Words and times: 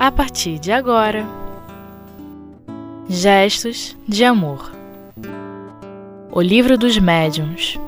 a 0.00 0.10
partir 0.10 0.58
de 0.58 0.72
agora. 0.72 1.26
Gestos 3.06 3.94
de 4.08 4.24
Amor 4.24 4.72
O 6.32 6.40
Livro 6.40 6.78
dos 6.78 6.96
Médiuns 6.96 7.78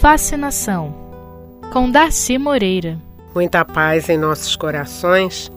Fascinação 0.00 0.94
com 1.72 1.90
Darcy 1.90 2.38
Moreira 2.38 2.96
Muita 3.34 3.64
paz 3.64 4.08
em 4.08 4.16
nossos 4.16 4.54
corações. 4.54 5.50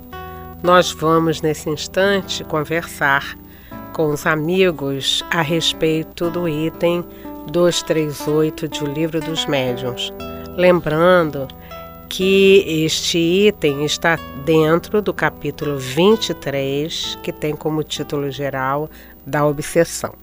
Nós 0.64 0.92
vamos 0.92 1.44
nesse 1.44 1.70
instante 1.70 2.44
conversar 2.44 3.38
com 3.94 4.08
os 4.08 4.26
amigos 4.26 5.24
a 5.30 5.44
respeito 5.44 6.32
do 6.32 6.50
item 6.50 7.06
238 7.52 8.68
de 8.68 8.84
O 8.84 8.88
Livro 8.88 9.20
dos 9.20 9.46
Médiuns. 9.46 10.12
Lembrando 10.58 11.48
que 12.12 12.66
este 12.68 13.18
item 13.18 13.86
está 13.86 14.18
dentro 14.44 15.02
do 15.02 15.14
capítulo 15.14 15.78
23, 15.78 17.18
que 17.24 17.32
tem 17.32 17.56
como 17.56 17.86
título 17.86 18.30
geral 18.30 18.92
da 19.26 19.46
obsessão. 19.46 20.14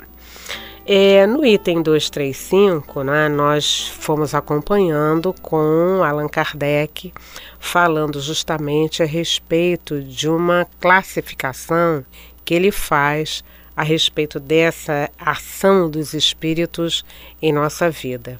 É, 0.86 1.26
no 1.26 1.46
item 1.46 1.80
235, 1.80 3.02
né, 3.02 3.30
nós 3.30 3.88
fomos 3.88 4.34
acompanhando 4.34 5.34
com 5.40 6.02
Allan 6.04 6.28
Kardec, 6.28 7.10
falando 7.58 8.20
justamente 8.20 9.02
a 9.02 9.06
respeito 9.06 10.02
de 10.02 10.28
uma 10.28 10.66
classificação 10.78 12.04
que 12.44 12.52
ele 12.52 12.70
faz 12.70 13.42
a 13.74 13.82
respeito 13.82 14.38
dessa 14.38 15.08
ação 15.18 15.88
dos 15.88 16.12
espíritos 16.12 17.02
em 17.40 17.50
nossa 17.50 17.88
vida. 17.88 18.38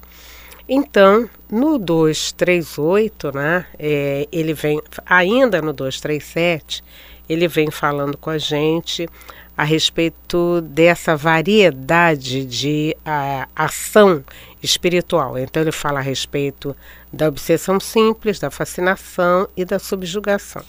Então, 0.71 1.27
no 1.49 1.79
238, 1.79 3.31
né, 3.31 3.65
é, 3.79 4.27
ele 4.31 4.53
vem, 4.53 4.79
ainda 5.03 5.63
no 5.63 5.73
237, 5.73 6.83
ele 7.27 7.47
vem 7.47 7.71
falando 7.71 8.15
com 8.15 8.29
a 8.29 8.37
gente 8.37 9.09
a 9.57 9.63
respeito 9.63 10.61
dessa 10.61 11.17
variedade 11.17 12.45
de 12.45 12.95
a, 13.03 13.47
ação 13.55 14.23
espiritual. 14.61 15.39
Então, 15.39 15.63
ele 15.63 15.71
fala 15.71 16.01
a 16.01 16.03
respeito 16.03 16.75
da 17.11 17.27
obsessão 17.27 17.79
simples, 17.79 18.37
da 18.37 18.51
fascinação 18.51 19.49
e 19.57 19.65
da 19.65 19.79
subjugação. 19.79 20.61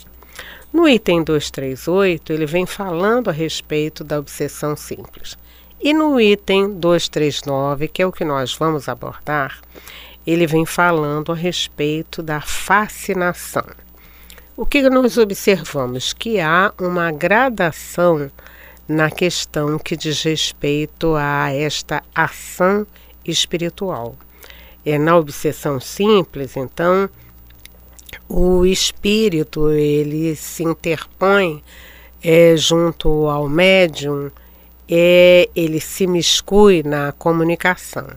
No 0.73 0.89
item 0.89 1.23
238, 1.23 2.33
ele 2.33 2.47
vem 2.47 2.65
falando 2.65 3.29
a 3.29 3.35
respeito 3.35 4.03
da 4.03 4.19
obsessão 4.19 4.75
simples. 4.75 5.37
E 5.83 5.95
no 5.95 6.21
item 6.21 6.75
239, 6.75 7.89
que 7.89 8.03
é 8.03 8.07
o 8.07 8.13
que 8.13 8.23
nós 8.23 8.55
vamos 8.55 8.87
abordar, 8.87 9.63
ele 10.27 10.47
vem 10.47 10.67
falando 10.67 11.33
a 11.33 11.35
respeito 11.35 12.23
da 12.23 12.39
fascinação. 12.43 13.65
O 14.55 14.67
que 14.67 14.83
nós 14.91 15.17
observamos? 15.17 16.13
Que 16.13 16.39
há 16.39 16.75
uma 16.79 17.11
gradação 17.11 18.31
na 18.87 19.11
questão 19.11 19.79
que 19.79 19.97
diz 19.97 20.23
respeito 20.23 21.15
a 21.17 21.51
esta 21.51 22.03
ação 22.15 22.87
espiritual. 23.25 24.15
É 24.85 24.99
na 24.99 25.17
obsessão 25.17 25.81
simples, 25.81 26.59
então, 26.59 27.09
o 28.29 28.67
espírito 28.67 29.71
ele 29.71 30.37
se 30.37 30.63
interpõe 30.63 31.65
é, 32.23 32.55
junto 32.55 33.09
ao 33.29 33.49
médium 33.49 34.31
é, 34.91 35.49
ele 35.55 35.79
se 35.79 36.05
miscui 36.07 36.83
na 36.83 37.13
comunicação. 37.13 38.09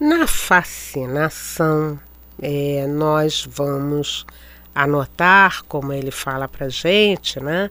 Na 0.00 0.26
fascinação, 0.26 2.00
é, 2.40 2.86
nós 2.86 3.46
vamos 3.46 4.24
anotar, 4.74 5.62
como 5.68 5.92
ele 5.92 6.10
fala 6.10 6.48
para 6.48 6.70
gente, 6.70 7.38
né, 7.38 7.70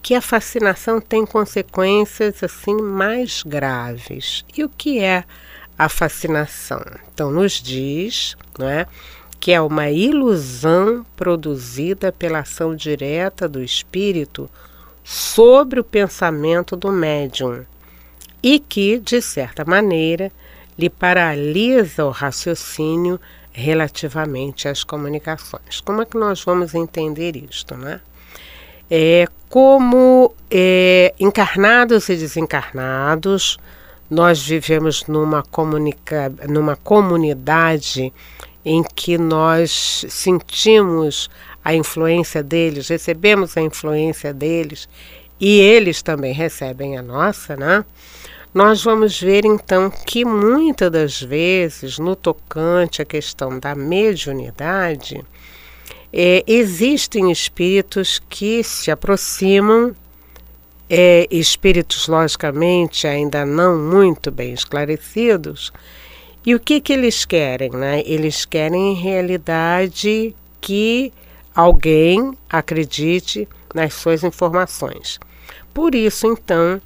que 0.00 0.14
a 0.14 0.20
fascinação 0.20 1.00
tem 1.00 1.26
consequências 1.26 2.44
assim 2.44 2.80
mais 2.80 3.42
graves. 3.42 4.44
E 4.56 4.62
o 4.62 4.68
que 4.68 5.00
é 5.00 5.24
a 5.76 5.88
fascinação? 5.88 6.80
Então, 7.12 7.32
nos 7.32 7.60
diz, 7.60 8.36
né, 8.56 8.86
que 9.40 9.50
é 9.50 9.60
uma 9.60 9.90
ilusão 9.90 11.04
produzida 11.16 12.12
pela 12.12 12.40
ação 12.40 12.76
direta 12.76 13.48
do 13.48 13.60
espírito 13.60 14.48
sobre 15.08 15.78
o 15.78 15.84
pensamento 15.84 16.74
do 16.74 16.90
médium 16.90 17.64
e 18.42 18.58
que, 18.58 18.98
de 18.98 19.22
certa 19.22 19.64
maneira, 19.64 20.32
lhe 20.76 20.90
paralisa 20.90 22.04
o 22.04 22.10
raciocínio 22.10 23.20
relativamente 23.52 24.66
às 24.66 24.82
comunicações. 24.82 25.80
Como 25.80 26.02
é 26.02 26.04
que 26.04 26.18
nós 26.18 26.42
vamos 26.42 26.74
entender 26.74 27.36
isto, 27.36 27.76
né? 27.76 28.00
É, 28.90 29.28
como 29.48 30.34
é, 30.50 31.14
encarnados 31.20 32.08
e 32.08 32.16
desencarnados, 32.16 33.58
nós 34.10 34.44
vivemos 34.44 35.06
numa, 35.06 35.44
comunica, 35.44 36.32
numa 36.48 36.74
comunidade 36.74 38.12
em 38.64 38.82
que 38.82 39.16
nós 39.16 40.04
sentimos 40.08 41.30
a 41.66 41.74
influência 41.74 42.44
deles, 42.44 42.86
recebemos 42.86 43.56
a 43.56 43.60
influência 43.60 44.32
deles 44.32 44.88
e 45.40 45.58
eles 45.58 46.00
também 46.00 46.32
recebem 46.32 46.96
a 46.96 47.02
nossa, 47.02 47.56
né? 47.56 47.84
Nós 48.54 48.84
vamos 48.84 49.20
ver 49.20 49.44
então 49.44 49.90
que 49.90 50.24
muitas 50.24 50.92
das 50.92 51.20
vezes, 51.20 51.98
no 51.98 52.14
tocante 52.14 53.02
à 53.02 53.04
questão 53.04 53.58
da 53.58 53.74
mediunidade, 53.74 55.24
é, 56.12 56.44
existem 56.46 57.32
espíritos 57.32 58.22
que 58.28 58.62
se 58.62 58.88
aproximam, 58.92 59.92
é, 60.88 61.26
espíritos 61.32 62.06
logicamente 62.06 63.08
ainda 63.08 63.44
não 63.44 63.76
muito 63.76 64.30
bem 64.30 64.52
esclarecidos, 64.52 65.72
e 66.46 66.54
o 66.54 66.60
que, 66.60 66.80
que 66.80 66.92
eles 66.92 67.24
querem? 67.24 67.70
Né? 67.70 68.04
Eles 68.06 68.44
querem, 68.44 68.92
em 68.92 68.94
realidade, 68.94 70.32
que 70.60 71.12
alguém 71.56 72.36
acredite 72.50 73.48
nas 73.74 73.94
suas 73.94 74.22
informações. 74.22 75.18
Por 75.72 75.94
isso, 75.94 76.26
então, 76.26 76.80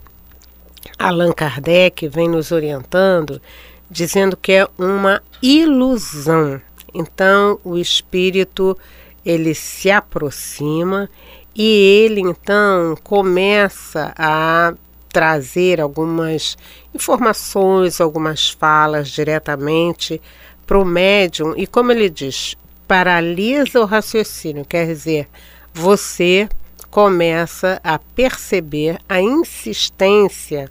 Allan 0.96 1.32
Kardec 1.32 2.06
vem 2.06 2.28
nos 2.28 2.52
orientando, 2.52 3.42
dizendo 3.90 4.36
que 4.36 4.52
é 4.52 4.68
uma 4.78 5.20
ilusão. 5.42 6.60
Então, 6.94 7.58
o 7.64 7.76
espírito 7.76 8.78
ele 9.26 9.54
se 9.54 9.90
aproxima 9.90 11.10
e 11.54 12.04
ele 12.04 12.20
então 12.20 12.96
começa 13.02 14.14
a 14.16 14.72
trazer 15.12 15.80
algumas 15.80 16.56
informações, 16.94 18.00
algumas 18.00 18.48
falas 18.48 19.08
diretamente 19.08 20.22
para 20.64 20.78
o 20.78 20.84
médium 20.84 21.54
e 21.56 21.66
como 21.66 21.90
ele 21.90 22.08
diz, 22.08 22.56
paralisa 22.90 23.80
o 23.80 23.84
raciocínio, 23.84 24.64
quer 24.64 24.84
dizer, 24.84 25.28
você 25.72 26.48
começa 26.90 27.80
a 27.84 28.00
perceber 28.00 28.98
a 29.08 29.20
insistência 29.20 30.68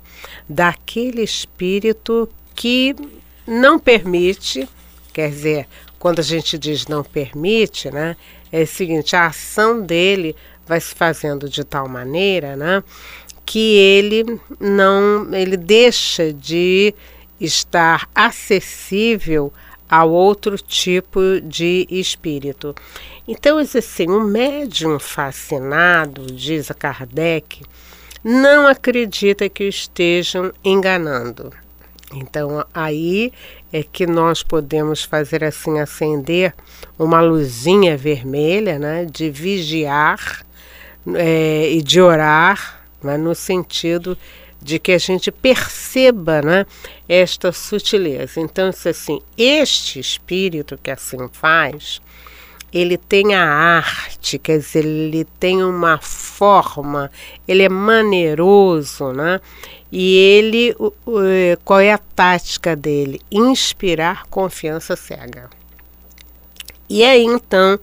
daquele 0.50 1.24
espírito 1.24 2.28
que 2.53 2.94
não 3.47 3.79
permite, 3.79 4.68
quer 5.13 5.29
dizer, 5.29 5.68
quando 5.97 6.19
a 6.19 6.22
gente 6.22 6.58
diz 6.58 6.88
não 6.88 7.06
permite, 7.06 7.90
né, 7.90 8.18
é 8.52 8.63
o 8.63 8.68
seguinte, 8.68 9.16
a 9.16 9.28
ação 9.28 9.81
dele 9.81 10.35
vai 10.68 10.81
se 10.81 10.94
fazendo 10.94 11.47
de 11.47 11.63
tal 11.63 11.88
maneira, 11.88 12.58
né, 12.58 12.84
que 13.46 13.78
ele 13.78 14.41
não, 14.59 15.34
ele 15.34 15.56
deixa 15.56 16.34
de 16.34 16.94
estar 17.40 18.09
acessível 18.13 19.53
a 19.90 20.06
outro 20.06 20.58
tipo 20.58 21.20
de 21.41 21.88
espírito. 21.90 22.76
Então, 23.28 23.58
assim, 23.58 24.08
o 24.08 24.22
médium 24.22 25.00
fascinado, 25.00 26.28
diz 26.28 26.70
a 26.70 26.74
Kardec, 26.74 27.64
não 28.24 28.68
acredita 28.68 29.50
que 29.50 29.64
o 29.64 29.70
estejam 29.70 30.52
enganando. 30.64 31.52
Então, 32.14 32.66
aí 32.74 33.32
é 33.72 33.84
que 33.84 34.08
nós 34.08 34.41
podemos 34.41 35.03
fazer 35.03 35.44
assim 35.44 35.80
acender 35.80 36.53
uma 36.97 37.22
luzinha 37.22 37.96
vermelha, 37.96 38.80
né, 38.80 39.06
de 39.06 39.30
vigiar 39.30 40.44
é, 41.14 41.70
e 41.72 41.82
de 41.82 42.02
orar, 42.02 42.82
né, 43.02 43.16
no 43.16 43.36
sentido 43.36 44.18
de 44.61 44.78
que 44.79 44.91
a 44.91 44.97
gente 44.97 45.32
perceba 45.32 46.41
né, 46.41 46.66
esta 47.08 47.52
sutileza. 47.52 48.40
Então, 48.40 48.70
isso 48.70 48.90
assim, 48.90 49.22
este 49.38 50.00
espírito 50.00 50.78
que 50.82 50.91
assim 50.91 51.29
faz, 51.32 52.02
ele 52.72 52.97
tem 52.97 53.34
a 53.34 53.44
arte, 53.44 54.38
quer 54.38 54.59
dizer, 54.59 54.85
ele 54.85 55.26
tem 55.40 55.64
uma 55.64 55.97
forma, 56.00 57.09
ele 57.47 57.64
é 57.64 57.70
maneiroso, 57.70 59.11
né? 59.11 59.40
E 59.91 60.16
ele, 60.16 60.76
qual 61.66 61.79
é 61.79 61.91
a 61.91 61.97
tática 61.97 62.76
dele? 62.76 63.20
Inspirar 63.32 64.28
confiança 64.28 64.96
cega. 64.96 65.50
E 66.88 67.03
aí 67.03 67.23
então 67.23 67.79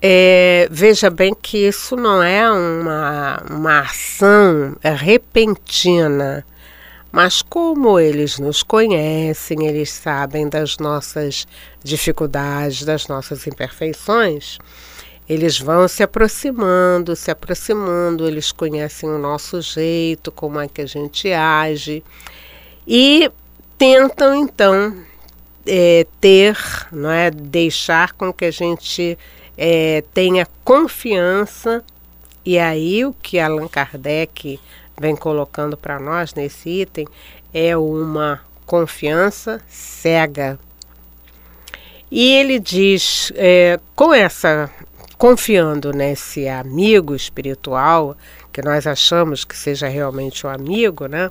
É, 0.00 0.68
veja 0.70 1.08
bem 1.08 1.34
que 1.34 1.66
isso 1.66 1.96
não 1.96 2.22
é 2.22 2.50
uma, 2.50 3.42
uma 3.50 3.80
ação 3.80 4.76
repentina, 4.82 6.44
mas 7.10 7.40
como 7.40 7.98
eles 7.98 8.38
nos 8.38 8.62
conhecem, 8.62 9.66
eles 9.66 9.90
sabem 9.90 10.48
das 10.48 10.76
nossas 10.76 11.46
dificuldades, 11.82 12.84
das 12.84 13.08
nossas 13.08 13.46
imperfeições, 13.46 14.58
eles 15.28 15.58
vão 15.58 15.88
se 15.88 16.02
aproximando, 16.02 17.16
se 17.16 17.30
aproximando, 17.30 18.28
eles 18.28 18.52
conhecem 18.52 19.08
o 19.08 19.18
nosso 19.18 19.60
jeito, 19.60 20.30
como 20.30 20.60
é 20.60 20.68
que 20.68 20.82
a 20.82 20.86
gente 20.86 21.32
age 21.32 22.04
e 22.86 23.30
tentam 23.76 24.34
então 24.34 24.94
é, 25.66 26.06
ter, 26.20 26.56
não 26.92 27.10
é, 27.10 27.30
deixar 27.30 28.12
com 28.12 28.32
que 28.32 28.44
a 28.44 28.50
gente 28.50 29.18
é, 29.56 30.02
tenha 30.12 30.46
confiança 30.64 31.84
e 32.44 32.58
aí 32.58 33.04
o 33.04 33.12
que 33.12 33.38
Allan 33.38 33.68
Kardec 33.68 34.60
vem 35.00 35.16
colocando 35.16 35.76
para 35.76 35.98
nós 35.98 36.34
nesse 36.34 36.68
item 36.82 37.06
é 37.52 37.76
uma 37.76 38.40
confiança 38.64 39.60
cega. 39.68 40.58
E 42.10 42.32
ele 42.34 42.58
diz, 42.58 43.32
é, 43.34 43.80
com 43.94 44.14
essa 44.14 44.70
confiando 45.18 45.92
nesse 45.92 46.46
amigo 46.46 47.14
espiritual, 47.14 48.16
que 48.52 48.62
nós 48.62 48.86
achamos 48.86 49.44
que 49.44 49.56
seja 49.56 49.88
realmente 49.88 50.46
um 50.46 50.50
amigo, 50.50 51.06
né? 51.06 51.30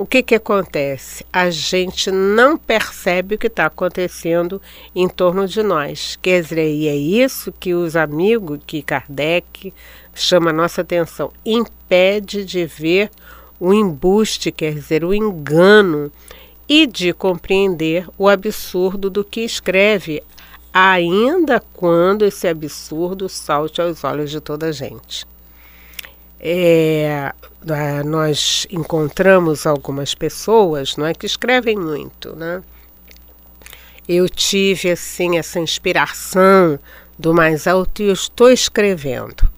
O 0.00 0.06
que, 0.06 0.22
que 0.22 0.36
acontece? 0.36 1.26
A 1.32 1.50
gente 1.50 2.08
não 2.08 2.56
percebe 2.56 3.34
o 3.34 3.38
que 3.38 3.48
está 3.48 3.66
acontecendo 3.66 4.62
em 4.94 5.08
torno 5.08 5.44
de 5.48 5.60
nós. 5.60 6.16
Quer 6.22 6.40
dizer, 6.40 6.72
e 6.72 6.86
é 6.86 6.94
isso 6.94 7.50
que 7.50 7.74
os 7.74 7.96
amigos, 7.96 8.60
que 8.64 8.80
Kardec 8.80 9.74
chama 10.14 10.50
a 10.50 10.52
nossa 10.52 10.82
atenção, 10.82 11.32
impede 11.44 12.44
de 12.44 12.64
ver 12.64 13.10
o 13.58 13.74
embuste, 13.74 14.52
quer 14.52 14.72
dizer, 14.72 15.02
o 15.02 15.12
engano, 15.12 16.12
e 16.68 16.86
de 16.86 17.12
compreender 17.12 18.08
o 18.16 18.28
absurdo 18.28 19.10
do 19.10 19.24
que 19.24 19.40
escreve, 19.40 20.22
ainda 20.72 21.60
quando 21.72 22.24
esse 22.24 22.46
absurdo 22.46 23.28
salte 23.28 23.80
aos 23.80 24.04
olhos 24.04 24.30
de 24.30 24.40
toda 24.40 24.66
a 24.66 24.72
gente. 24.72 25.26
É, 26.40 27.32
nós 28.04 28.66
encontramos 28.70 29.66
algumas 29.66 30.14
pessoas 30.14 30.96
não 30.96 31.06
é, 31.06 31.14
que 31.14 31.26
escrevem 31.26 31.76
muito. 31.76 32.34
Né? 32.36 32.62
Eu 34.08 34.28
tive 34.28 34.90
assim 34.90 35.38
essa 35.38 35.58
inspiração 35.58 36.78
do 37.18 37.34
mais 37.34 37.66
alto 37.66 38.02
e 38.02 38.06
eu 38.06 38.12
estou 38.12 38.50
escrevendo. 38.50 39.48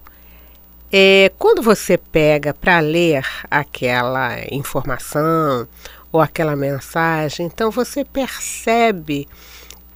É, 0.92 1.30
quando 1.38 1.62
você 1.62 1.96
pega 1.96 2.52
para 2.52 2.80
ler 2.80 3.24
aquela 3.48 4.38
informação 4.50 5.68
ou 6.10 6.20
aquela 6.20 6.56
mensagem, 6.56 7.46
então 7.46 7.70
você 7.70 8.04
percebe 8.04 9.28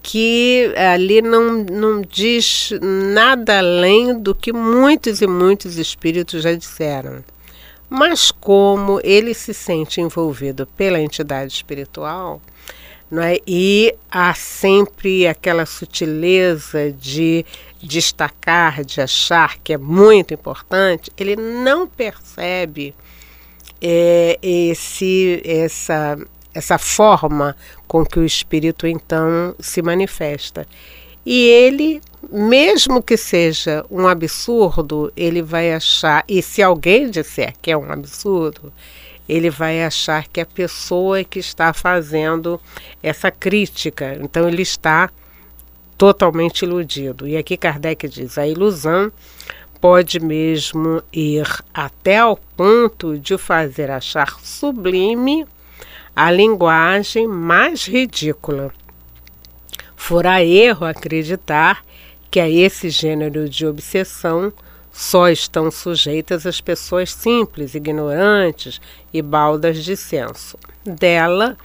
que 0.04 0.70
ali 0.76 1.22
não, 1.22 1.64
não 1.64 2.02
diz 2.02 2.70
nada 2.82 3.58
além 3.58 4.20
do 4.20 4.34
que 4.34 4.52
muitos 4.52 5.22
e 5.22 5.26
muitos 5.26 5.78
espíritos 5.78 6.42
já 6.42 6.52
disseram. 6.52 7.24
Mas 7.88 8.30
como 8.30 9.00
ele 9.02 9.32
se 9.32 9.54
sente 9.54 10.02
envolvido 10.02 10.66
pela 10.76 11.00
entidade 11.00 11.54
espiritual, 11.54 12.40
não 13.10 13.22
é? 13.22 13.38
e 13.46 13.94
há 14.10 14.34
sempre 14.34 15.26
aquela 15.26 15.64
sutileza 15.64 16.92
de 16.92 17.46
destacar, 17.82 18.84
de 18.84 19.00
achar 19.00 19.56
que 19.60 19.72
é 19.72 19.78
muito 19.78 20.34
importante, 20.34 21.10
ele 21.16 21.34
não 21.34 21.86
percebe 21.86 22.94
é, 23.80 24.38
esse, 24.42 25.40
essa, 25.44 26.18
essa 26.54 26.78
forma 26.78 27.56
com 27.86 28.04
que 28.04 28.18
o 28.18 28.24
espírito 28.24 28.86
então 28.86 29.54
se 29.58 29.82
manifesta. 29.82 30.66
E 31.26 31.46
ele, 31.48 32.00
mesmo 32.30 33.02
que 33.02 33.16
seja 33.16 33.84
um 33.90 34.06
absurdo, 34.06 35.12
ele 35.16 35.42
vai 35.42 35.72
achar, 35.72 36.22
e 36.28 36.42
se 36.42 36.62
alguém 36.62 37.10
disser 37.10 37.54
que 37.60 37.70
é 37.70 37.76
um 37.76 37.90
absurdo, 37.90 38.72
ele 39.28 39.48
vai 39.48 39.82
achar 39.82 40.28
que 40.28 40.40
a 40.40 40.46
pessoa 40.46 41.24
que 41.24 41.38
está 41.38 41.72
fazendo 41.72 42.60
essa 43.02 43.30
crítica. 43.30 44.18
Então 44.20 44.46
ele 44.46 44.62
está 44.62 45.10
totalmente 45.96 46.62
iludido. 46.62 47.26
E 47.26 47.36
aqui 47.36 47.56
Kardec 47.56 48.06
diz: 48.06 48.36
a 48.36 48.46
ilusão 48.46 49.10
pode 49.80 50.20
mesmo 50.20 51.02
ir 51.12 51.46
até 51.72 52.18
ao 52.18 52.36
ponto 52.56 53.18
de 53.18 53.38
fazer 53.38 53.90
achar 53.90 54.38
sublime 54.42 55.46
a 56.14 56.30
linguagem 56.30 57.26
mais 57.26 57.86
ridícula. 57.86 58.72
Fora 59.96 60.44
erro 60.44 60.86
acreditar 60.86 61.84
que 62.30 62.38
a 62.38 62.48
esse 62.48 62.90
gênero 62.90 63.48
de 63.48 63.66
obsessão 63.66 64.52
só 64.92 65.28
estão 65.28 65.70
sujeitas 65.70 66.46
as 66.46 66.60
pessoas 66.60 67.12
simples, 67.12 67.74
ignorantes 67.74 68.80
e 69.12 69.20
baldas 69.20 69.82
de 69.82 69.96
senso. 69.96 70.56
Dela 70.84 71.56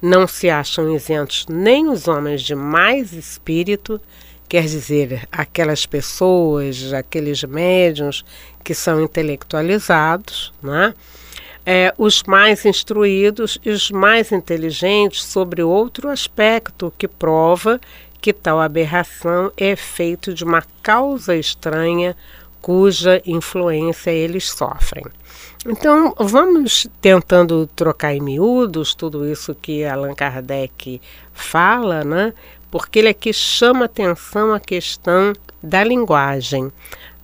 não 0.00 0.26
se 0.26 0.50
acham 0.50 0.92
isentos 0.94 1.46
nem 1.48 1.88
os 1.88 2.08
homens 2.08 2.42
de 2.42 2.56
mais 2.56 3.12
espírito, 3.12 4.00
quer 4.48 4.64
dizer, 4.64 5.28
aquelas 5.30 5.86
pessoas, 5.86 6.92
aqueles 6.92 7.44
médiums 7.44 8.24
que 8.64 8.74
são 8.74 9.00
intelectualizados, 9.00 10.52
né? 10.60 10.92
É, 11.64 11.94
os 11.96 12.22
mais 12.24 12.64
instruídos 12.64 13.58
e 13.64 13.70
os 13.70 13.90
mais 13.90 14.32
inteligentes 14.32 15.24
sobre 15.24 15.62
outro 15.62 16.08
aspecto 16.08 16.92
que 16.96 17.06
prova 17.06 17.80
que 18.20 18.32
tal 18.32 18.60
aberração 18.60 19.52
é 19.56 19.74
feito 19.74 20.32
de 20.32 20.44
uma 20.44 20.62
causa 20.82 21.34
estranha 21.34 22.16
cuja 22.60 23.20
influência 23.26 24.12
eles 24.12 24.48
sofrem. 24.48 25.04
Então, 25.66 26.14
vamos 26.16 26.86
tentando 27.00 27.68
trocar 27.74 28.14
em 28.14 28.20
miúdos 28.20 28.94
tudo 28.94 29.28
isso 29.28 29.54
que 29.54 29.84
Allan 29.84 30.14
Kardec 30.14 31.00
fala, 31.32 32.04
né? 32.04 32.32
porque 32.72 33.00
ele 33.00 33.08
aqui 33.08 33.34
chama 33.34 33.84
atenção 33.84 34.54
a 34.54 34.58
questão 34.58 35.34
da 35.62 35.84
linguagem. 35.84 36.72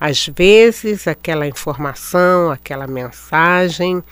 Às 0.01 0.29
vezes, 0.29 1.09
aquela 1.09 1.47
informação, 1.47 2.51
aquela 2.51 2.87
mensagem, 2.87 4.03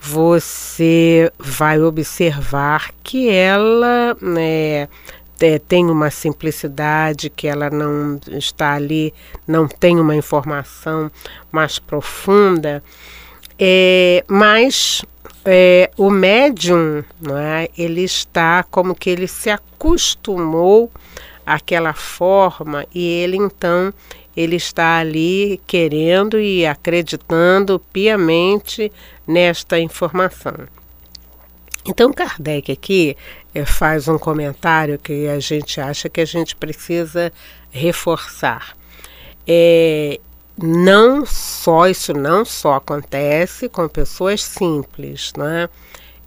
você 0.00 1.30
vai 1.38 1.80
observar 1.80 2.90
que 3.04 3.28
ela 3.28 4.16
né, 4.20 4.88
tem 5.68 5.86
uma 5.90 6.10
simplicidade, 6.10 7.30
que 7.30 7.46
ela 7.46 7.70
não 7.70 8.18
está 8.32 8.74
ali, 8.74 9.12
não 9.46 9.68
tem 9.68 10.00
uma 10.00 10.16
informação 10.16 11.10
mais 11.50 11.78
profunda, 11.78 12.82
é, 13.58 14.24
mas 14.26 15.04
é, 15.44 15.90
o 15.96 16.10
médium, 16.10 17.04
não 17.20 17.36
é, 17.36 17.68
ele 17.76 18.02
está 18.02 18.64
como 18.64 18.94
que 18.94 19.10
ele 19.10 19.28
se 19.28 19.50
acostumou 19.50 20.90
àquela 21.44 21.92
forma 21.92 22.86
e 22.94 23.04
ele 23.04 23.36
então 23.36 23.92
ele 24.36 24.56
está 24.56 24.98
ali 24.98 25.60
querendo 25.66 26.40
e 26.40 26.66
acreditando 26.66 27.78
piamente 27.92 28.90
nesta 29.26 29.78
informação. 29.78 30.54
Então, 31.84 32.12
Kardec 32.12 32.70
aqui 32.70 33.16
é, 33.54 33.64
faz 33.64 34.06
um 34.06 34.16
comentário 34.16 34.98
que 34.98 35.26
a 35.26 35.40
gente 35.40 35.80
acha 35.80 36.08
que 36.08 36.20
a 36.20 36.24
gente 36.24 36.54
precisa 36.54 37.32
reforçar. 37.70 38.76
É, 39.46 40.20
não 40.56 41.26
só 41.26 41.88
isso 41.88 42.12
não 42.12 42.44
só 42.44 42.74
acontece 42.74 43.68
com 43.68 43.88
pessoas 43.88 44.42
simples, 44.42 45.32
né? 45.36 45.68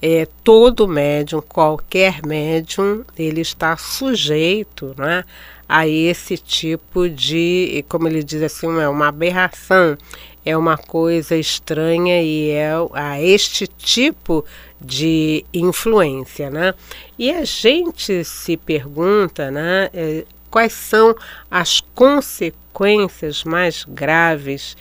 É, 0.01 0.27
todo 0.43 0.87
médium, 0.87 1.41
qualquer 1.41 2.21
médium, 2.25 3.05
ele 3.17 3.41
está 3.41 3.77
sujeito 3.77 4.93
né, 4.97 5.23
a 5.67 5.87
esse 5.87 6.37
tipo 6.37 7.09
de, 7.09 7.83
como 7.89 8.07
ele 8.07 8.23
diz 8.23 8.41
assim, 8.41 8.79
é 8.79 8.87
uma 8.87 9.07
aberração, 9.07 9.97
é 10.45 10.55
uma 10.55 10.77
coisa 10.77 11.35
estranha 11.35 12.21
e 12.21 12.51
é 12.51 12.71
a 12.93 13.21
este 13.21 13.65
tipo 13.65 14.45
de 14.79 15.43
influência, 15.51 16.51
né? 16.51 16.73
E 17.17 17.31
a 17.31 17.43
gente 17.43 18.23
se 18.23 18.55
pergunta, 18.55 19.49
né, 19.49 19.89
é, 19.91 20.23
quais 20.51 20.73
são 20.73 21.15
as 21.49 21.81
consequências 21.95 23.43
mais 23.43 23.83
graves 23.87 24.77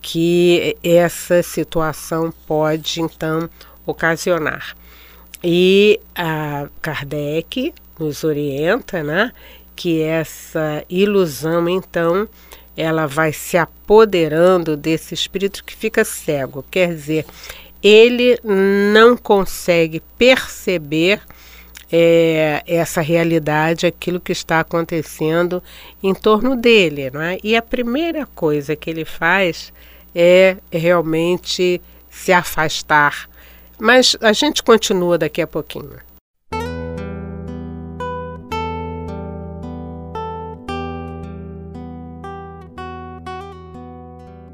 que 0.00 0.76
essa 0.82 1.42
situação 1.42 2.32
pode 2.46 3.00
então 3.02 3.50
ocasionar. 3.84 4.76
E 5.42 6.00
a 6.14 6.68
Kardec 6.80 7.74
nos 7.98 8.22
orienta, 8.22 9.02
né, 9.02 9.32
que 9.78 10.02
essa 10.02 10.84
ilusão, 10.90 11.68
então, 11.68 12.28
ela 12.76 13.06
vai 13.06 13.32
se 13.32 13.56
apoderando 13.56 14.76
desse 14.76 15.14
espírito 15.14 15.62
que 15.62 15.76
fica 15.76 16.04
cego. 16.04 16.64
Quer 16.68 16.88
dizer, 16.88 17.24
ele 17.80 18.40
não 18.42 19.16
consegue 19.16 20.02
perceber 20.18 21.20
é, 21.92 22.60
essa 22.66 23.00
realidade, 23.00 23.86
aquilo 23.86 24.18
que 24.18 24.32
está 24.32 24.58
acontecendo 24.58 25.62
em 26.02 26.12
torno 26.12 26.56
dele. 26.56 27.08
Não 27.12 27.22
é? 27.22 27.38
E 27.44 27.54
a 27.54 27.62
primeira 27.62 28.26
coisa 28.26 28.74
que 28.74 28.90
ele 28.90 29.04
faz 29.04 29.72
é 30.12 30.56
realmente 30.72 31.80
se 32.10 32.32
afastar. 32.32 33.30
Mas 33.78 34.16
a 34.20 34.32
gente 34.32 34.60
continua 34.60 35.16
daqui 35.16 35.40
a 35.40 35.46
pouquinho. 35.46 36.07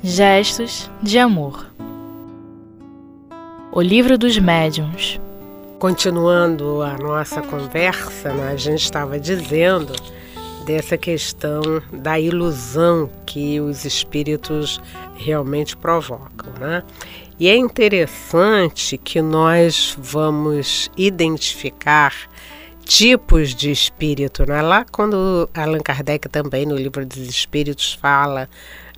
Gestos 0.07 0.91
de 1.03 1.19
amor. 1.19 1.65
O 3.73 3.81
livro 3.81 4.19
dos 4.19 4.39
médiuns. 4.39 5.19
Continuando 5.79 6.83
a 6.83 6.99
nossa 6.99 7.41
conversa, 7.41 8.31
né, 8.35 8.53
a 8.53 8.57
gente 8.57 8.83
estava 8.83 9.19
dizendo 9.19 9.95
dessa 10.67 10.99
questão 10.99 11.63
da 11.91 12.21
ilusão 12.21 13.09
que 13.25 13.59
os 13.63 13.87
espíritos 13.87 14.79
realmente 15.15 15.75
provocam, 15.75 16.53
né? 16.61 16.83
E 17.41 17.49
é 17.49 17.57
interessante 17.57 18.99
que 18.99 19.23
nós 19.23 19.97
vamos 19.99 20.91
identificar 20.99 22.13
tipos 22.85 23.55
de 23.55 23.71
espírito, 23.71 24.45
né? 24.47 24.61
Lá 24.61 24.85
quando 24.85 25.49
Allan 25.55 25.81
Kardec 25.81 26.29
também 26.29 26.67
no 26.67 26.77
livro 26.77 27.07
dos 27.07 27.27
Espíritos 27.27 27.95
fala 27.95 28.51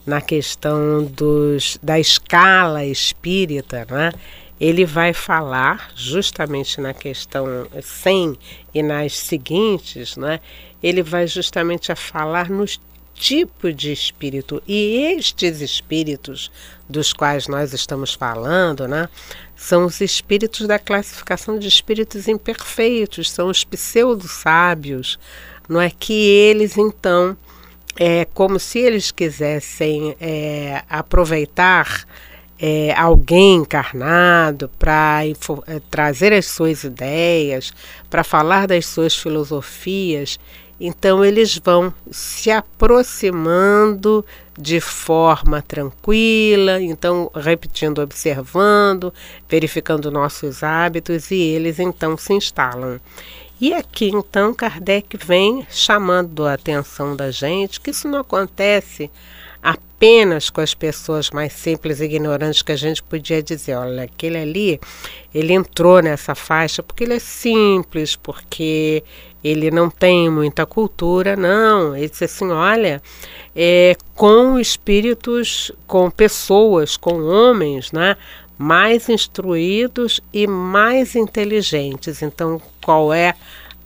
na 0.07 0.21
questão 0.21 1.05
dos, 1.05 1.79
da 1.83 1.99
escala 1.99 2.85
espírita, 2.85 3.87
né? 3.91 4.13
ele 4.59 4.87
vai 4.87 5.13
falar 5.13 5.91
justamente 5.95 6.81
na 6.81 6.95
questão 6.95 7.67
100 7.83 8.39
e 8.73 8.83
nas 8.83 9.19
seguintes, 9.19 10.17
né? 10.17 10.41
ele 10.83 11.03
vai 11.03 11.27
justamente 11.27 11.91
a 11.91 11.97
falar 11.97 12.49
nos 12.49 12.81
tipos 13.17 13.75
de 13.75 13.91
espírito. 13.91 14.63
E 14.67 15.15
estes 15.17 15.61
espíritos 15.61 16.51
dos 16.89 17.13
quais 17.13 17.49
nós 17.49 17.73
estamos 17.73 18.15
falando, 18.15 18.87
né, 18.87 19.09
são 19.57 19.87
os 19.87 20.01
espíritos 20.01 20.67
da 20.67 20.79
classificação 20.79 21.59
de 21.59 21.67
espíritos 21.67 22.29
imperfeitos, 22.29 23.31
são 23.31 23.49
os 23.49 23.65
pseudo-sábios, 23.65 25.19
não 25.69 25.81
é 25.81 25.91
que 25.91 26.13
eles 26.13 26.77
então 26.77 27.37
é 27.99 28.26
como 28.26 28.59
se 28.59 28.79
eles 28.79 29.11
quisessem 29.11 30.15
é, 30.21 30.83
aproveitar 30.88 32.07
é, 32.59 32.95
alguém 32.95 33.57
encarnado 33.57 34.71
para 34.79 35.21
é, 35.67 35.81
trazer 35.91 36.33
as 36.33 36.47
suas 36.47 36.85
ideias, 36.85 37.73
para 38.09 38.25
falar 38.25 38.67
das 38.67 38.87
suas 38.87 39.17
filosofias. 39.17 40.38
Então, 40.79 41.25
eles 41.25 41.59
vão 41.59 41.93
se 42.11 42.50
aproximando 42.50 44.25
de 44.59 44.79
forma 44.79 45.62
tranquila, 45.62 46.81
então, 46.81 47.31
repetindo, 47.35 48.00
observando, 48.00 49.12
verificando 49.49 50.11
nossos 50.11 50.62
hábitos, 50.62 51.31
e 51.31 51.37
eles 51.37 51.79
então 51.79 52.17
se 52.17 52.35
instalam. 52.35 53.00
E 53.59 53.73
aqui 53.73 54.11
então 54.11 54.53
Kardec 54.53 55.17
vem 55.17 55.67
chamando 55.71 56.45
a 56.45 56.55
atenção 56.55 57.17
da 57.17 57.31
gente 57.31 57.81
que 57.81 57.91
isso 57.91 58.07
não 58.07 58.21
acontece 58.21 59.11
apenas 59.63 60.51
com 60.51 60.61
as 60.61 60.75
pessoas 60.75 61.31
mais 61.31 61.55
simples 61.55 62.01
e 62.01 62.05
ignorantes 62.05 62.61
que 62.61 62.71
a 62.71 62.77
gente 62.77 63.03
podia 63.03 63.43
dizer, 63.43 63.75
olha, 63.77 64.03
aquele 64.03 64.37
ali, 64.37 64.81
ele 65.35 65.55
entrou 65.55 66.03
nessa 66.03 66.35
faixa 66.35 66.83
porque 66.83 67.05
ele 67.05 67.15
é 67.15 67.19
simples, 67.19 68.15
porque 68.15 69.03
ele 69.43 69.71
não 69.71 69.89
tem 69.89 70.29
muita 70.29 70.67
cultura, 70.67 71.35
não. 71.35 71.97
Ele 71.97 72.09
disse 72.09 72.25
assim, 72.25 72.51
olha, 72.51 73.01
é, 73.55 73.97
com 74.15 74.59
espíritos, 74.59 75.73
com 75.87 76.11
pessoas, 76.11 76.97
com 76.97 77.23
homens, 77.23 77.91
né? 77.91 78.17
Mais 78.59 79.09
instruídos 79.09 80.21
e 80.33 80.47
mais 80.47 81.15
inteligentes. 81.15 82.23
Então, 82.23 82.61
qual 82.83 83.13
é 83.13 83.35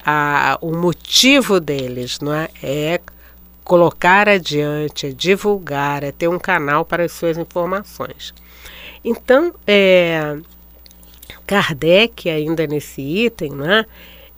a, 0.05 0.59
o 0.61 0.77
motivo 0.77 1.61
deles? 1.61 2.21
Não 2.21 2.33
é? 2.33 2.49
é 2.63 3.01
colocar 3.65 4.29
adiante, 4.29 5.07
é 5.07 5.11
divulgar, 5.11 6.03
é 6.03 6.11
ter 6.11 6.29
um 6.29 6.39
canal 6.39 6.85
para 6.85 7.05
as 7.05 7.13
suas 7.13 7.39
informações. 7.39 8.35
Então, 9.05 9.55
é, 9.67 10.37
Kardec, 11.47 12.29
ainda 12.29 12.67
nesse 12.67 13.01
item, 13.01 13.53
né, 13.53 13.87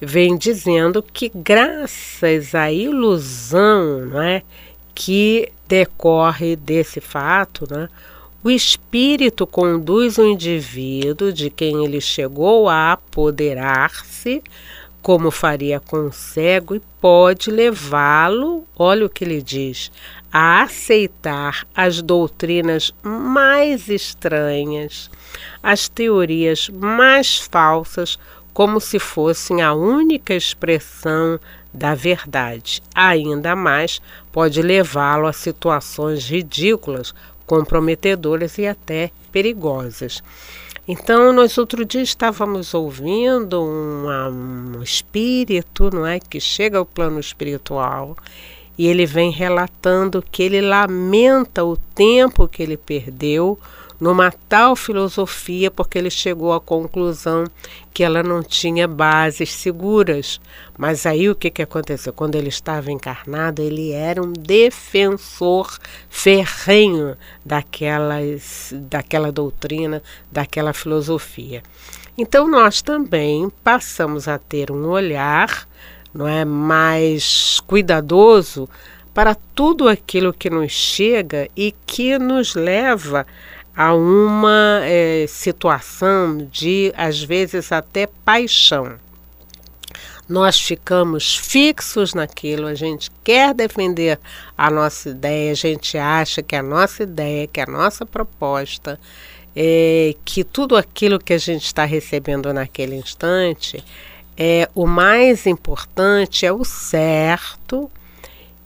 vem 0.00 0.36
dizendo 0.36 1.02
que 1.02 1.30
graças 1.34 2.54
à 2.54 2.70
ilusão 2.70 4.06
né, 4.06 4.42
que 4.94 5.50
decorre 5.66 6.54
desse 6.54 7.00
fato, 7.00 7.66
né, 7.70 7.88
o 8.44 8.50
espírito 8.50 9.46
conduz 9.46 10.18
o 10.18 10.24
indivíduo 10.24 11.32
de 11.32 11.48
quem 11.48 11.84
ele 11.84 12.00
chegou 12.00 12.68
a 12.68 12.92
apoderar-se, 12.92 14.42
como 15.00 15.30
faria 15.30 15.78
com 15.78 16.06
o 16.06 16.12
cego, 16.12 16.74
e 16.74 16.82
pode 17.00 17.50
levá-lo, 17.50 18.64
olha 18.76 19.06
o 19.06 19.08
que 19.08 19.24
ele 19.24 19.42
diz, 19.42 19.92
a 20.32 20.62
aceitar 20.62 21.66
as 21.74 22.02
doutrinas 22.02 22.92
mais 23.02 23.88
estranhas, 23.88 25.10
as 25.62 25.88
teorias 25.88 26.68
mais 26.68 27.38
falsas, 27.38 28.18
como 28.52 28.80
se 28.80 28.98
fossem 28.98 29.62
a 29.62 29.72
única 29.72 30.34
expressão 30.34 31.38
da 31.72 31.94
verdade. 31.94 32.82
Ainda 32.94 33.56
mais, 33.56 34.00
pode 34.30 34.60
levá-lo 34.60 35.26
a 35.26 35.32
situações 35.32 36.28
ridículas, 36.28 37.14
comprometedoras 37.52 38.56
e 38.56 38.66
até 38.66 39.10
perigosas. 39.30 40.22
Então, 40.88 41.34
nós 41.34 41.58
outro 41.58 41.84
dia 41.84 42.00
estávamos 42.00 42.72
ouvindo 42.72 43.62
um, 43.62 44.06
um 44.78 44.82
espírito, 44.82 45.90
não 45.92 46.06
é, 46.06 46.18
que 46.18 46.40
chega 46.40 46.78
ao 46.78 46.86
plano 46.86 47.20
espiritual 47.20 48.16
e 48.78 48.86
ele 48.86 49.04
vem 49.04 49.30
relatando 49.30 50.24
que 50.32 50.42
ele 50.42 50.62
lamenta 50.62 51.62
o 51.62 51.76
tempo 51.76 52.48
que 52.48 52.62
ele 52.62 52.78
perdeu 52.78 53.58
numa 54.02 54.32
tal 54.48 54.74
filosofia 54.74 55.70
porque 55.70 55.96
ele 55.96 56.10
chegou 56.10 56.52
à 56.52 56.60
conclusão 56.60 57.44
que 57.94 58.02
ela 58.02 58.20
não 58.20 58.42
tinha 58.42 58.88
bases 58.88 59.52
seguras. 59.52 60.40
Mas 60.76 61.06
aí 61.06 61.30
o 61.30 61.36
que, 61.36 61.48
que 61.48 61.62
aconteceu? 61.62 62.12
Quando 62.12 62.34
ele 62.34 62.48
estava 62.48 62.90
encarnado, 62.90 63.62
ele 63.62 63.92
era 63.92 64.20
um 64.20 64.32
defensor 64.32 65.78
ferrenho 66.10 67.16
daquelas, 67.46 68.74
daquela 68.90 69.30
doutrina, 69.30 70.02
daquela 70.32 70.72
filosofia. 70.72 71.62
Então 72.18 72.48
nós 72.48 72.82
também 72.82 73.52
passamos 73.62 74.26
a 74.26 74.36
ter 74.36 74.72
um 74.72 74.88
olhar 74.88 75.68
não 76.12 76.26
é 76.26 76.44
mais 76.44 77.60
cuidadoso 77.68 78.68
para 79.14 79.34
tudo 79.54 79.88
aquilo 79.88 80.32
que 80.32 80.50
nos 80.50 80.72
chega 80.72 81.48
e 81.56 81.72
que 81.86 82.18
nos 82.18 82.56
leva 82.56 83.24
a 83.76 83.94
uma 83.94 84.80
é, 84.84 85.26
situação 85.28 86.38
de, 86.50 86.92
às 86.96 87.22
vezes, 87.22 87.72
até 87.72 88.06
paixão. 88.06 88.98
Nós 90.28 90.60
ficamos 90.60 91.36
fixos 91.36 92.14
naquilo, 92.14 92.66
a 92.66 92.74
gente 92.74 93.10
quer 93.24 93.52
defender 93.52 94.18
a 94.56 94.70
nossa 94.70 95.10
ideia, 95.10 95.52
a 95.52 95.54
gente 95.54 95.98
acha 95.98 96.42
que 96.42 96.54
a 96.54 96.62
nossa 96.62 97.02
ideia, 97.02 97.46
que 97.46 97.60
a 97.60 97.66
nossa 97.66 98.06
proposta, 98.06 98.98
é, 99.54 100.14
que 100.24 100.44
tudo 100.44 100.76
aquilo 100.76 101.18
que 101.18 101.32
a 101.32 101.38
gente 101.38 101.64
está 101.64 101.84
recebendo 101.84 102.52
naquele 102.52 102.96
instante, 102.96 103.84
é 104.36 104.68
o 104.74 104.86
mais 104.86 105.46
importante, 105.46 106.46
é 106.46 106.52
o 106.52 106.64
certo, 106.64 107.90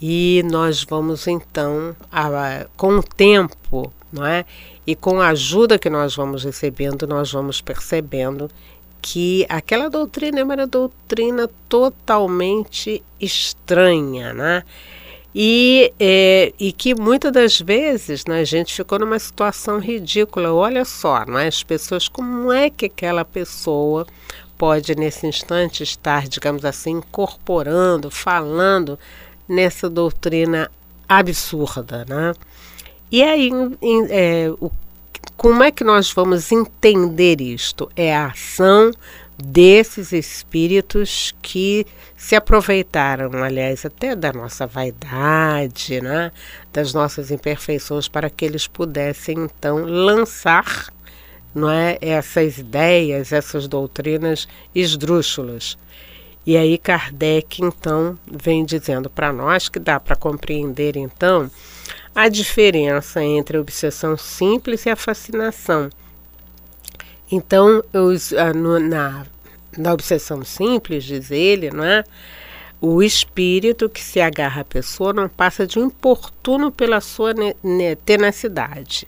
e 0.01 0.43
nós 0.51 0.85
vamos 0.85 1.27
então, 1.27 1.97
a, 2.13 2.67
com 2.77 2.99
o 2.99 3.03
tempo, 3.03 3.93
não 4.13 4.25
é? 4.25 4.45
E 4.87 4.95
com 4.95 5.21
a 5.21 5.29
ajuda 5.29 5.79
que 5.79 5.91
nós 5.91 6.15
vamos 6.15 6.45
recebendo, 6.45 7.07
nós 7.07 7.33
vamos 7.33 7.61
percebendo 7.61 8.49
que 9.03 9.47
aquela 9.49 9.89
doutrina 9.89 10.41
é 10.41 10.45
uma 10.45 10.67
doutrina 10.67 11.49
totalmente 11.69 13.03
estranha, 13.21 14.33
né? 14.33 14.63
E, 15.39 15.93
é, 16.01 16.53
e 16.59 16.73
que 16.73 16.95
muitas 16.95 17.31
das 17.31 17.61
vezes 17.61 18.25
né, 18.25 18.41
a 18.41 18.45
gente 18.45 18.75
ficou 18.75 18.99
numa 18.99 19.19
situação 19.19 19.79
ridícula. 19.79 20.53
Olha 20.53 20.85
só, 20.85 21.27
né, 21.27 21.47
as 21.47 21.63
pessoas, 21.63 22.09
como 22.09 22.51
é 22.51 22.71
que 22.71 22.87
aquela 22.87 23.25
pessoa 23.25 24.07
pode 24.57 24.95
nesse 24.95 25.27
instante 25.27 25.83
estar, 25.83 26.27
digamos 26.27 26.65
assim, 26.65 26.93
incorporando, 26.93 28.11
falando 28.11 28.99
nessa 29.47 29.91
doutrina 29.91 30.71
absurda, 31.09 32.05
né? 32.09 32.33
E 33.11 33.23
aí, 33.23 33.51
em, 33.83 34.07
é, 34.11 34.51
o, 34.61 34.71
como 35.37 35.63
é 35.63 35.71
que 35.71 35.85
nós 35.85 36.11
vamos 36.13 36.51
entender 36.51 37.41
isto? 37.41 37.91
É 37.95 38.15
a 38.15 38.27
ação 38.27 38.91
desses 39.39 40.13
espíritos 40.13 41.35
que 41.43 41.87
se 42.17 42.35
aproveitaram, 42.35 43.31
aliás, 43.43 43.85
até 43.85 44.17
da 44.17 44.33
nossa 44.33 44.67
vaidade, 44.67 46.01
né? 46.01 46.33
das 46.73 46.95
nossas 46.95 47.31
imperfeições, 47.31 48.09
para 48.09 48.31
que 48.31 48.45
eles 48.45 48.67
pudessem 48.67 49.37
então 49.39 49.85
lançar 49.85 50.93
não 51.55 51.71
é, 51.71 51.99
essas 52.01 52.59
ideias, 52.59 53.33
essas 53.33 53.69
doutrinas 53.69 54.49
esdrúxulas. 54.75 55.79
E 56.47 56.57
aí 56.57 56.79
Kardec 56.79 57.63
então 57.63 58.19
vem 58.31 58.65
dizendo 58.65 59.11
para 59.11 59.33
nós 59.33 59.69
que 59.69 59.79
dá 59.79 59.99
para 59.99 60.15
compreender 60.15 60.97
então 60.97 61.51
a 62.17 62.31
diferença 62.31 63.23
entre 63.23 63.59
a 63.59 63.61
obsessão 63.61 64.17
simples 64.17 64.87
e 64.87 64.89
a 64.89 64.97
fascinação. 64.97 65.91
Então, 67.31 67.85
os, 67.93 68.33
ah, 68.33 68.55
no, 68.55 68.81
na, 68.81 69.27
na 69.77 69.93
obsessão 69.93 70.43
simples, 70.43 71.05
diz 71.05 71.31
ele, 71.31 71.71
não 71.71 71.85
é? 71.85 72.03
O 72.81 73.03
espírito 73.03 73.91
que 73.91 74.03
se 74.03 74.19
agarra 74.19 74.63
à 74.63 74.65
pessoa 74.65 75.13
não 75.13 75.29
passa 75.29 75.67
de 75.67 75.79
um 75.79 75.85
importuno 75.85 76.73
pela 76.73 77.03
sua 77.03 77.35
tenacidade. 78.07 79.07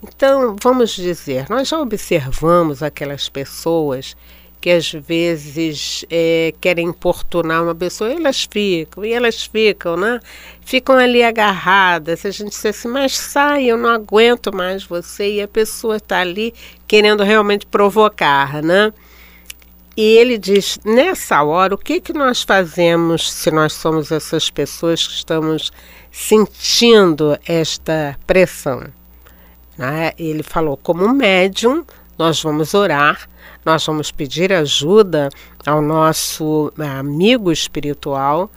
Então, 0.00 0.54
vamos 0.62 0.90
dizer, 0.90 1.50
nós 1.50 1.66
já 1.66 1.80
observamos 1.80 2.80
aquelas 2.80 3.28
pessoas 3.28 4.16
que 4.60 4.70
às 4.70 4.90
vezes 4.92 6.04
é, 6.10 6.52
querem 6.60 6.88
importunar 6.88 7.62
uma 7.62 7.74
pessoa, 7.74 8.10
e 8.10 8.16
elas 8.16 8.48
ficam, 8.50 9.04
e 9.04 9.12
elas 9.12 9.44
ficam, 9.44 9.96
né? 9.96 10.20
Ficam 10.64 10.96
ali 10.96 11.22
agarradas. 11.22 12.24
A 12.24 12.30
gente 12.30 12.50
diz 12.50 12.66
assim, 12.66 12.88
mas 12.88 13.16
sai, 13.16 13.66
eu 13.66 13.76
não 13.76 13.90
aguento 13.90 14.54
mais 14.54 14.84
você, 14.84 15.34
e 15.34 15.42
a 15.42 15.48
pessoa 15.48 15.96
está 15.96 16.20
ali 16.20 16.52
querendo 16.86 17.22
realmente 17.22 17.66
provocar, 17.66 18.62
né? 18.62 18.92
E 19.96 20.02
ele 20.02 20.36
diz: 20.36 20.78
nessa 20.84 21.42
hora, 21.42 21.74
o 21.74 21.78
que, 21.78 22.00
que 22.00 22.12
nós 22.12 22.42
fazemos 22.42 23.32
se 23.32 23.50
nós 23.50 23.72
somos 23.72 24.12
essas 24.12 24.50
pessoas 24.50 25.06
que 25.06 25.14
estamos 25.14 25.72
sentindo 26.12 27.38
esta 27.46 28.16
pressão? 28.26 28.84
Né? 29.78 30.12
Ele 30.18 30.42
falou: 30.42 30.76
como 30.76 31.08
médium, 31.14 31.82
nós 32.18 32.42
vamos 32.42 32.74
orar 32.74 33.28
nós 33.66 33.84
vamos 33.84 34.12
pedir 34.12 34.52
ajuda 34.52 35.28
ao 35.66 35.82
nosso 35.82 36.72
amigo 36.78 37.50
espiritual, 37.50 38.48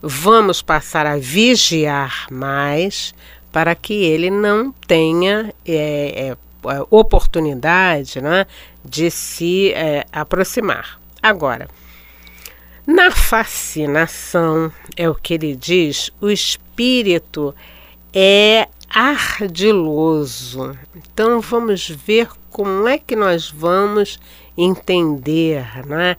vamos 0.00 0.62
passar 0.62 1.04
a 1.04 1.16
vigiar 1.16 2.28
mais 2.30 3.12
para 3.50 3.74
que 3.74 3.92
ele 3.92 4.30
não 4.30 4.70
tenha 4.86 5.52
é, 5.66 6.28
é, 6.28 6.36
oportunidade 6.88 8.20
né, 8.20 8.46
de 8.84 9.10
se 9.10 9.72
é, 9.72 10.06
aproximar. 10.12 11.00
Agora, 11.20 11.68
na 12.86 13.10
fascinação, 13.10 14.72
é 14.96 15.10
o 15.10 15.14
que 15.16 15.34
ele 15.34 15.56
diz, 15.56 16.12
o 16.20 16.30
espírito 16.30 17.52
é 18.14 18.68
ardiloso. 18.88 20.78
Então 20.94 21.40
vamos 21.40 21.88
ver 21.88 22.28
como 22.52 22.86
é 22.86 22.98
que 22.98 23.16
nós 23.16 23.50
vamos 23.50 24.20
entender, 24.56 25.86
né? 25.86 26.16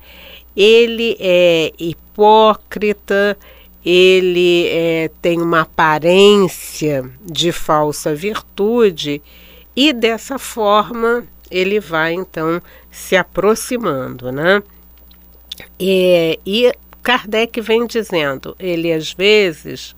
Ele 0.55 1.15
é 1.19 1.71
hipócrita, 1.79 3.37
ele 3.85 4.67
é, 4.67 5.11
tem 5.21 5.41
uma 5.41 5.61
aparência 5.61 7.09
de 7.23 7.51
falsa 7.51 8.15
virtude 8.15 9.21
e 9.75 9.93
dessa 9.93 10.39
forma 10.39 11.23
ele 11.51 11.79
vai 11.79 12.13
então 12.13 12.61
se 12.89 13.15
aproximando, 13.15 14.31
né? 14.31 14.63
E, 15.79 16.39
Kardec 17.03 17.59
vem 17.61 17.85
dizendo, 17.85 18.55
ele 18.57 18.91
às 18.91 19.11
vezes 19.13 19.95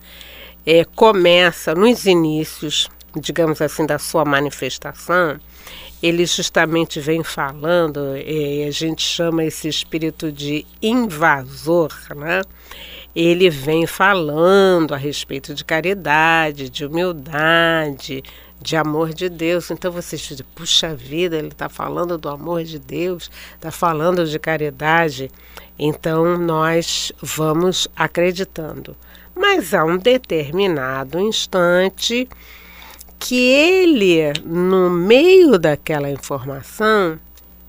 é, 0.65 0.83
começa 0.83 1.75
nos 1.75 2.05
inícios, 2.05 2.89
digamos 3.15 3.61
assim, 3.61 3.85
da 3.85 3.99
sua 3.99 4.25
manifestação, 4.25 5.39
ele 6.01 6.25
justamente 6.25 6.99
vem 6.99 7.23
falando, 7.23 8.17
e 8.17 8.63
a 8.63 8.71
gente 8.71 9.01
chama 9.01 9.43
esse 9.43 9.67
espírito 9.67 10.31
de 10.31 10.65
invasor, 10.81 11.91
né? 12.15 12.41
Ele 13.15 13.49
vem 13.49 13.87
falando 13.87 14.93
a 14.93 14.97
respeito 14.97 15.53
de 15.53 15.63
caridade, 15.63 16.69
de 16.69 16.85
humildade, 16.85 18.21
de 18.61 18.75
amor 18.75 19.13
de 19.13 19.29
Deus. 19.29 19.71
Então 19.71 19.91
vocês 19.91 20.21
dizem, 20.21 20.45
puxa 20.53 20.93
vida, 20.93 21.37
ele 21.37 21.47
está 21.47 21.69
falando 21.69 22.17
do 22.17 22.27
amor 22.27 22.63
de 22.63 22.77
Deus, 22.77 23.31
está 23.53 23.71
falando 23.71 24.25
de 24.25 24.37
caridade. 24.37 25.31
Então 25.79 26.37
nós 26.37 27.11
vamos 27.21 27.87
acreditando. 27.95 28.97
Mas 29.35 29.73
há 29.73 29.85
um 29.85 29.97
determinado 29.97 31.19
instante 31.19 32.27
que 33.19 33.35
ele, 33.35 34.33
no 34.43 34.89
meio 34.89 35.57
daquela 35.57 36.09
informação, 36.09 37.19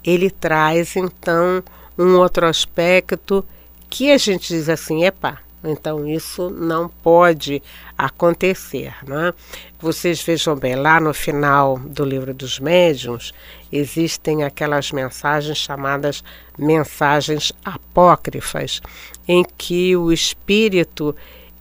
ele 0.05 0.31
traz 0.31 0.97
então 0.97 1.63
um 1.99 2.17
outro 2.17 2.47
aspecto 2.47 3.45
que 3.89 4.11
a 4.11 4.19
gente 4.19 4.49
diz 4.49 4.69
assim, 4.69 5.05
epá, 5.05 5.39
então 5.65 6.07
isso 6.07 6.51
não 6.51 6.89
pode 6.89 7.63
acontecer, 7.97 8.95
né? 9.07 9.33
Vocês 9.81 10.23
vejam 10.23 10.55
bem, 10.55 10.77
lá 10.77 11.01
no 11.01 11.13
final 11.13 11.79
do 11.79 12.05
livro 12.05 12.33
dos 12.33 12.61
médiuns 12.61 13.33
existem 13.73 14.45
aquelas 14.45 14.93
mensagens 14.93 15.59
chamadas 15.59 16.23
mensagens 16.59 17.53
apócrifas, 17.65 18.81
em 19.27 19.45
que 19.59 19.97
o 19.97 20.13
espírito 20.13 21.15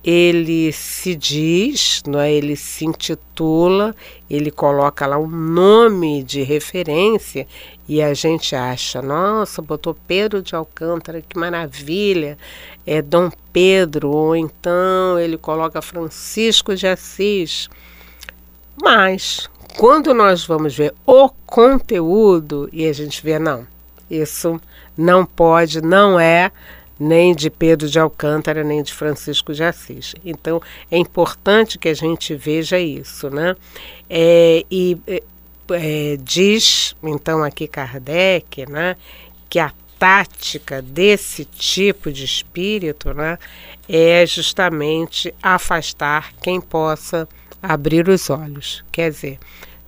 ele 0.05 0.71
se 0.71 1.15
diz, 1.15 2.03
não 2.05 2.19
é? 2.19 2.31
ele 2.31 2.55
se 2.55 2.85
intitula, 2.85 3.95
ele 4.29 4.51
coloca 4.51 5.07
lá 5.07 5.17
um 5.17 5.25
nome 5.25 6.21
de 6.21 6.43
referência 6.43 7.47
e 7.89 8.03
a 8.03 8.13
gente 8.13 8.55
acha, 8.55 9.01
nossa, 9.01 9.63
botou 9.63 9.97
Pedro 10.07 10.43
de 10.43 10.53
Alcântara, 10.53 11.23
que 11.27 11.39
maravilha, 11.39 12.37
é 12.85 13.01
Dom 13.01 13.31
Pedro, 13.51 14.11
ou 14.11 14.35
então 14.35 15.19
ele 15.19 15.39
coloca 15.39 15.81
Francisco 15.81 16.75
de 16.75 16.85
Assis. 16.85 17.67
Mas 18.79 19.49
quando 19.75 20.13
nós 20.13 20.45
vamos 20.45 20.75
ver 20.75 20.93
o 21.03 21.29
conteúdo 21.47 22.69
e 22.71 22.85
a 22.85 22.93
gente 22.93 23.23
vê, 23.23 23.39
não, 23.39 23.65
isso 24.07 24.61
não 24.95 25.25
pode, 25.25 25.81
não 25.81 26.19
é 26.19 26.51
nem 26.99 27.35
de 27.35 27.49
Pedro 27.49 27.89
de 27.89 27.99
Alcântara, 27.99 28.63
nem 28.63 28.81
de 28.81 28.93
Francisco 28.93 29.53
de 29.53 29.63
Assis. 29.63 30.15
Então, 30.23 30.61
é 30.89 30.97
importante 30.97 31.77
que 31.77 31.89
a 31.89 31.93
gente 31.93 32.35
veja 32.35 32.79
isso, 32.79 33.29
né? 33.29 33.55
É, 34.09 34.65
e 34.71 34.97
é, 35.07 35.23
é, 35.71 36.17
diz, 36.21 36.95
então, 37.03 37.43
aqui 37.43 37.67
Kardec, 37.67 38.69
né, 38.69 38.95
que 39.49 39.59
a 39.59 39.71
tática 39.97 40.81
desse 40.81 41.45
tipo 41.45 42.11
de 42.11 42.23
espírito, 42.23 43.13
né, 43.13 43.37
é 43.87 44.25
justamente 44.25 45.33
afastar 45.41 46.33
quem 46.41 46.59
possa 46.59 47.27
abrir 47.61 48.07
os 48.07 48.29
olhos. 48.29 48.83
Quer 48.91 49.11
dizer, 49.11 49.39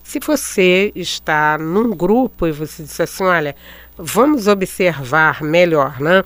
se 0.04 0.20
você 0.20 0.92
está 0.96 1.58
num 1.58 1.96
grupo 1.96 2.48
e 2.48 2.52
você 2.52 2.84
diz 2.84 3.00
assim, 3.00 3.26
olha, 3.26 3.56
vamos 3.98 4.48
observar 4.48 5.44
melhor, 5.44 6.00
né? 6.00 6.24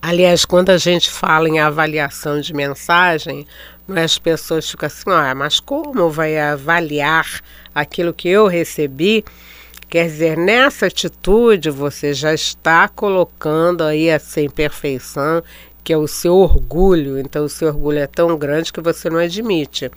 Aliás, 0.00 0.44
quando 0.44 0.70
a 0.70 0.78
gente 0.78 1.10
fala 1.10 1.48
em 1.48 1.58
avaliação 1.58 2.40
de 2.40 2.54
mensagem, 2.54 3.46
as 3.88 4.18
pessoas 4.18 4.70
ficam 4.70 4.86
assim, 4.86 5.10
ah, 5.10 5.34
mas 5.34 5.60
como 5.60 6.10
vai 6.10 6.38
avaliar 6.38 7.40
aquilo 7.74 8.12
que 8.12 8.28
eu 8.28 8.46
recebi? 8.46 9.24
Quer 9.88 10.06
dizer, 10.06 10.36
nessa 10.36 10.86
atitude 10.86 11.70
você 11.70 12.12
já 12.12 12.34
está 12.34 12.88
colocando 12.88 13.84
aí 13.84 14.08
essa 14.08 14.40
imperfeição, 14.40 15.42
que 15.84 15.92
é 15.92 15.96
o 15.96 16.08
seu 16.08 16.34
orgulho. 16.34 17.18
Então, 17.18 17.44
o 17.44 17.48
seu 17.48 17.68
orgulho 17.68 17.98
é 17.98 18.06
tão 18.06 18.36
grande 18.36 18.72
que 18.72 18.80
você 18.80 19.08
não 19.08 19.18
admite. 19.18 19.90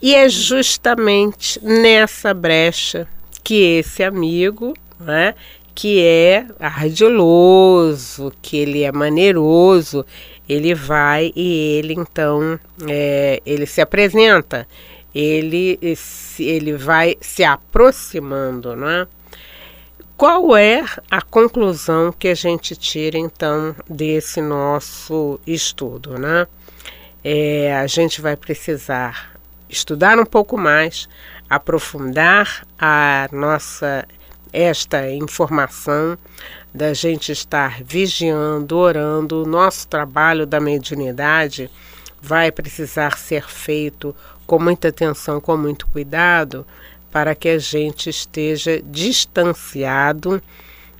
E 0.00 0.14
é 0.14 0.28
justamente 0.28 1.58
nessa 1.64 2.32
brecha 2.32 3.08
que 3.42 3.78
esse 3.78 4.04
amigo, 4.04 4.74
né, 5.00 5.34
que 5.76 6.02
é 6.02 6.46
ardiloso, 6.58 8.32
que 8.40 8.56
ele 8.56 8.82
é 8.82 8.90
maneiroso, 8.90 10.06
ele 10.48 10.74
vai 10.74 11.30
e 11.36 11.76
ele 11.78 11.92
então 11.92 12.58
é, 12.88 13.42
ele 13.44 13.66
se 13.66 13.82
apresenta, 13.82 14.66
ele 15.14 15.78
ele 16.38 16.72
vai 16.72 17.16
se 17.20 17.44
aproximando, 17.44 18.74
não 18.74 18.88
é? 18.88 19.06
qual 20.16 20.56
é 20.56 20.82
a 21.10 21.20
conclusão 21.20 22.10
que 22.10 22.28
a 22.28 22.34
gente 22.34 22.74
tira 22.74 23.18
então 23.18 23.76
desse 23.88 24.40
nosso 24.40 25.38
estudo, 25.46 26.18
né? 26.18 26.46
É, 27.22 27.76
a 27.76 27.86
gente 27.86 28.22
vai 28.22 28.34
precisar 28.34 29.36
estudar 29.68 30.18
um 30.18 30.24
pouco 30.24 30.56
mais, 30.56 31.06
aprofundar 31.50 32.66
a 32.78 33.28
nossa 33.30 34.06
esta 34.52 35.10
informação 35.10 36.16
da 36.72 36.92
gente 36.92 37.32
estar 37.32 37.82
vigiando, 37.82 38.76
orando, 38.76 39.42
o 39.42 39.46
nosso 39.46 39.88
trabalho 39.88 40.46
da 40.46 40.60
mediunidade 40.60 41.70
vai 42.20 42.50
precisar 42.52 43.16
ser 43.18 43.48
feito 43.48 44.14
com 44.46 44.58
muita 44.58 44.88
atenção, 44.88 45.40
com 45.40 45.56
muito 45.56 45.86
cuidado, 45.86 46.66
para 47.10 47.34
que 47.34 47.48
a 47.48 47.58
gente 47.58 48.10
esteja 48.10 48.82
distanciado 48.82 50.42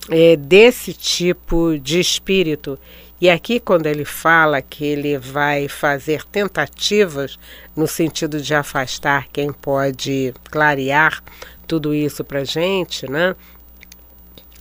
é, 0.09 0.37
desse 0.37 0.93
tipo 0.93 1.79
de 1.79 2.01
espírito. 2.01 2.79
E 3.19 3.31
aqui, 3.31 3.59
quando 3.59 3.87
ele 3.87 4.05
fala 4.05 4.61
que 4.61 4.85
ele 4.85 5.17
vai 5.17 5.69
fazer 5.69 6.23
tentativas 6.25 7.39
no 7.75 7.87
sentido 7.87 8.41
de 8.41 8.55
afastar 8.55 9.27
quem 9.33 9.53
pode 9.53 10.35
clarear 10.51 11.23
tudo 11.67 11.95
isso 11.95 12.23
para 12.23 12.45
gente, 12.45 13.11
né? 13.11 13.35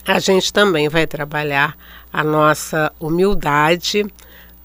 A 0.05 0.19
gente 0.19 0.53
também 0.53 0.87
vai 0.87 1.05
trabalhar 1.05 1.75
a 2.13 2.23
nossa 2.23 2.93
humildade 2.99 4.05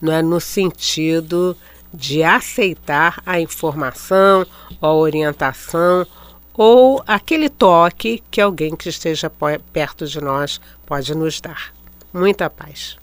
né, 0.00 0.22
no 0.22 0.40
sentido 0.40 1.57
de 1.92 2.22
aceitar 2.22 3.20
a 3.26 3.40
informação, 3.40 4.46
a 4.81 4.92
orientação 4.92 6.07
ou 6.55 7.03
aquele 7.07 7.48
toque 7.48 8.22
que 8.31 8.40
alguém 8.40 8.76
que 8.76 8.88
esteja 8.88 9.33
perto 9.72 10.07
de 10.07 10.20
nós 10.20 10.61
pode 10.87 11.14
nos 11.14 11.40
dar. 11.40 11.72
Muita 12.12 12.48
paz. 12.48 12.99